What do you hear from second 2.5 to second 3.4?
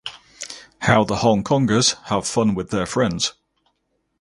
with their friends.